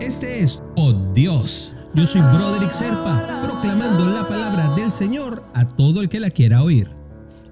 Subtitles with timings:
[0.00, 1.74] Este es Oh Dios.
[1.94, 6.62] Yo soy Broderick Serpa, proclamando la palabra del Señor a todo el que la quiera
[6.62, 6.88] oír.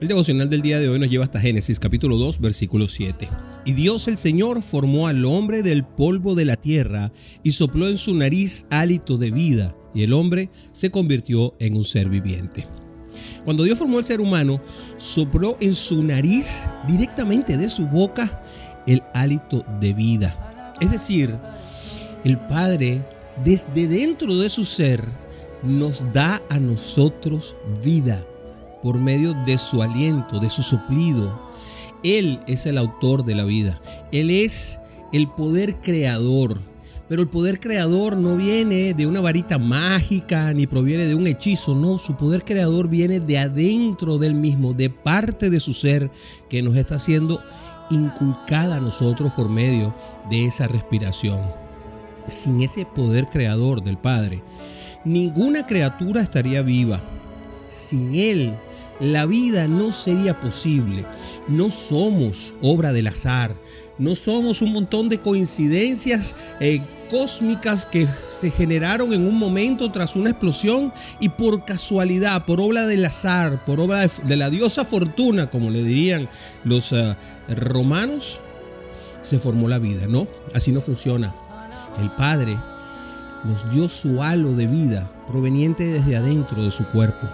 [0.00, 3.28] El devocional del día de hoy nos lleva hasta Génesis capítulo 2 versículo 7.
[3.64, 7.12] Y Dios el Señor formó al hombre del polvo de la tierra
[7.42, 11.84] y sopló en su nariz hálito de vida, y el hombre se convirtió en un
[11.84, 12.66] ser viviente.
[13.44, 14.60] Cuando Dios formó al ser humano,
[14.96, 18.42] sopló en su nariz directamente de su boca
[18.86, 20.74] el hálito de vida.
[20.80, 21.38] Es decir,
[22.24, 23.04] el Padre
[23.44, 25.04] desde dentro de su ser
[25.62, 28.24] nos da a nosotros vida
[28.82, 31.50] por medio de su aliento, de su soplido.
[32.02, 33.80] Él es el autor de la vida.
[34.10, 34.80] Él es
[35.12, 36.60] el poder creador.
[37.12, 41.74] Pero el poder creador no viene de una varita mágica ni proviene de un hechizo,
[41.74, 46.10] no, su poder creador viene de adentro del mismo, de parte de su ser
[46.48, 47.38] que nos está siendo
[47.90, 49.94] inculcada a nosotros por medio
[50.30, 51.38] de esa respiración.
[52.28, 54.42] Sin ese poder creador del Padre,
[55.04, 56.98] ninguna criatura estaría viva.
[57.68, 58.54] Sin Él,
[59.02, 61.04] la vida no sería posible.
[61.48, 63.56] No somos obra del azar.
[63.98, 70.14] No somos un montón de coincidencias eh, cósmicas que se generaron en un momento tras
[70.14, 75.50] una explosión y por casualidad, por obra del azar, por obra de, la diosa fortuna,
[75.50, 76.28] como le dirían
[76.62, 77.16] los eh,
[77.48, 78.38] romanos,
[79.20, 80.06] se formó la vida.
[80.06, 81.34] No, así no funciona.
[82.00, 82.56] El Padre
[83.44, 87.28] nos dio su halo de vida proveniente desde adentro de su cuerpo.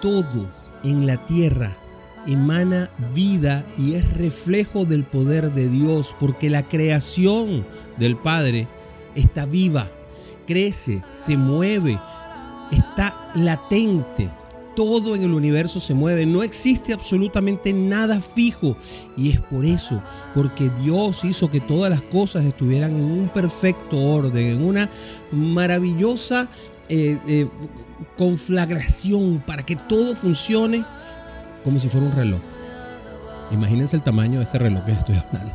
[0.00, 0.48] Todo
[0.84, 1.76] en la tierra
[2.26, 7.66] emana vida y es reflejo del poder de Dios, porque la creación
[7.98, 8.66] del Padre
[9.14, 9.88] está viva,
[10.46, 11.98] crece, se mueve,
[12.70, 14.30] está latente.
[14.74, 18.76] Todo en el universo se mueve, no existe absolutamente nada fijo.
[19.16, 20.02] Y es por eso,
[20.34, 24.90] porque Dios hizo que todas las cosas estuvieran en un perfecto orden, en una
[25.32, 26.50] maravillosa
[26.90, 27.48] eh, eh,
[28.16, 30.84] conflagración para que todo funcione
[31.64, 32.40] como si fuera un reloj.
[33.50, 35.52] Imagínense el tamaño de este reloj que estoy hablando.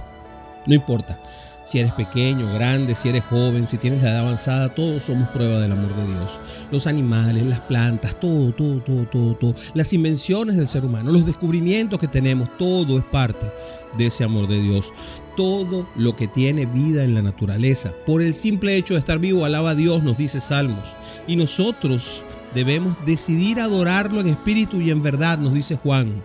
[0.66, 1.18] No importa
[1.64, 5.60] si eres pequeño, grande, si eres joven, si tienes la edad avanzada, todos somos prueba
[5.60, 6.40] del amor de Dios.
[6.72, 9.56] Los animales, las plantas, todo, todo, todo, todo, todo.
[9.74, 13.52] Las invenciones del ser humano, los descubrimientos que tenemos, todo es parte
[13.98, 14.92] de ese amor de Dios.
[15.38, 19.46] Todo lo que tiene vida en la naturaleza, por el simple hecho de estar vivo,
[19.46, 20.96] alaba a Dios, nos dice Salmos.
[21.28, 22.24] Y nosotros
[22.56, 26.24] debemos decidir adorarlo en espíritu y en verdad, nos dice Juan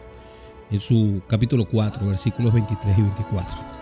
[0.70, 3.75] en su capítulo 4, versículos 23 y 24.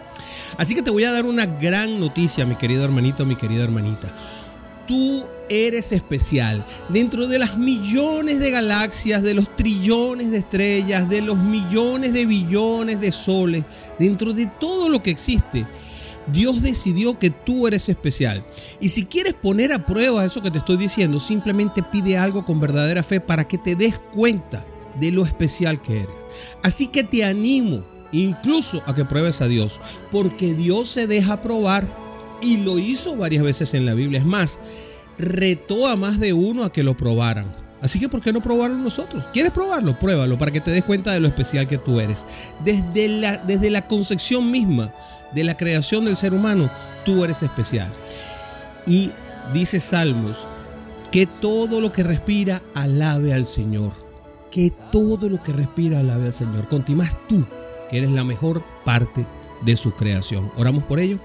[0.59, 4.15] Así que te voy a dar una gran noticia, mi querido hermanito, mi querida hermanita.
[4.87, 6.65] Tú eres especial.
[6.88, 12.26] Dentro de las millones de galaxias, de los trillones de estrellas, de los millones de
[12.26, 13.65] billones de soles,
[13.98, 15.66] dentro de todo lo que existe,
[16.26, 18.44] Dios decidió que tú eres especial.
[18.81, 22.60] Y si quieres poner a prueba eso que te estoy diciendo, simplemente pide algo con
[22.60, 24.65] verdadera fe para que te des cuenta
[24.98, 26.16] de lo especial que eres.
[26.62, 27.84] Así que te animo
[28.22, 29.80] incluso a que pruebes a Dios,
[30.10, 31.88] porque Dios se deja probar
[32.41, 34.20] y lo hizo varias veces en la Biblia.
[34.20, 34.60] Es más,
[35.19, 37.54] retó a más de uno a que lo probaran.
[37.80, 39.26] Así que, ¿por qué no probarlo nosotros?
[39.32, 39.98] ¿Quieres probarlo?
[39.98, 42.24] Pruébalo para que te des cuenta de lo especial que tú eres.
[42.64, 44.91] Desde la, desde la concepción misma
[45.34, 46.70] de la creación del ser humano,
[47.04, 47.92] tú eres especial.
[48.86, 49.10] Y
[49.53, 50.47] dice Salmos,
[51.10, 53.92] que todo lo que respira alabe al Señor.
[54.50, 56.69] Que todo lo que respira alabe al Señor.
[56.69, 57.44] Continúas tú
[57.99, 59.25] eres la mejor parte
[59.62, 60.50] de su creación.
[60.56, 61.19] Oramos por ello.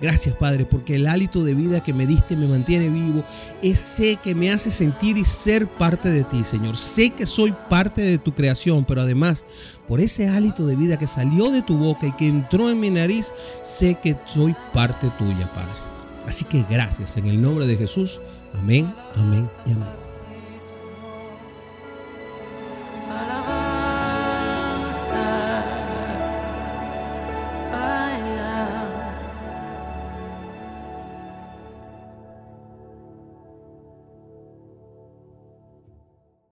[0.00, 3.24] Gracias Padre, porque el hálito de vida que me diste me mantiene vivo.
[3.62, 6.76] Ese que me hace sentir y ser parte de ti, Señor.
[6.76, 9.44] Sé que soy parte de tu creación, pero además,
[9.88, 12.90] por ese hálito de vida que salió de tu boca y que entró en mi
[12.90, 13.32] nariz,
[13.62, 15.72] sé que soy parte tuya, Padre.
[16.26, 18.20] Así que gracias en el nombre de Jesús.
[18.54, 20.07] Amén, amén y amén.